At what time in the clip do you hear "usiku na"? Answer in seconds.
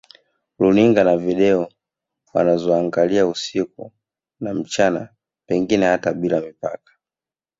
3.27-4.53